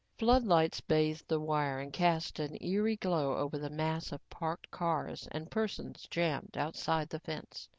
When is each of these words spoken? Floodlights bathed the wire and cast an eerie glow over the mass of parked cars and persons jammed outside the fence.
Floodlights 0.17 0.81
bathed 0.81 1.27
the 1.27 1.39
wire 1.39 1.79
and 1.79 1.93
cast 1.93 2.39
an 2.39 2.57
eerie 2.59 2.95
glow 2.95 3.37
over 3.37 3.59
the 3.59 3.69
mass 3.69 4.11
of 4.11 4.27
parked 4.31 4.71
cars 4.71 5.27
and 5.31 5.51
persons 5.51 6.07
jammed 6.09 6.57
outside 6.57 7.09
the 7.09 7.19
fence. 7.19 7.69